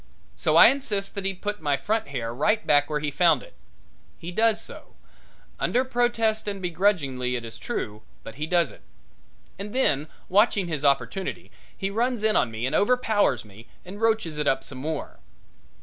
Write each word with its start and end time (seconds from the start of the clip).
So 0.35 0.55
I 0.55 0.69
insist 0.69 1.13
that 1.13 1.25
he 1.25 1.35
put 1.35 1.61
my 1.61 1.77
front 1.77 2.07
hair 2.07 2.33
right 2.33 2.65
back 2.65 2.89
where 2.89 2.99
he 3.01 3.11
found 3.11 3.43
it. 3.43 3.53
He 4.17 4.31
does 4.31 4.59
so, 4.59 4.95
under 5.59 5.85
protest 5.85 6.47
and 6.47 6.59
begrudgingly, 6.59 7.35
it 7.35 7.45
is 7.45 7.59
true, 7.59 8.01
but 8.23 8.33
he 8.33 8.47
does 8.47 8.71
it. 8.71 8.81
And 9.59 9.75
then, 9.75 10.07
watching 10.27 10.67
his 10.67 10.83
opportunity, 10.83 11.51
he 11.77 11.91
runs 11.91 12.23
in 12.23 12.35
on 12.35 12.49
me 12.49 12.65
and 12.65 12.73
overpowers 12.75 13.45
me 13.45 13.67
and 13.85 14.01
roaches 14.01 14.39
it 14.39 14.47
up 14.47 14.63
some 14.63 14.79
more. 14.79 15.19